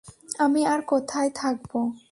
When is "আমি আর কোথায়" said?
0.39-1.29